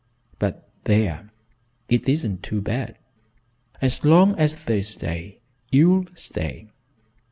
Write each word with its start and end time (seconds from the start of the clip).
But 0.39 0.67
there! 0.85 1.29
It 1.87 2.09
isn't 2.09 2.43
so 2.49 2.59
bad. 2.59 2.97
As 3.83 4.03
long 4.03 4.33
as 4.35 4.63
they 4.63 4.81
stay 4.81 5.37
you'll 5.69 6.07
stay. 6.15 6.69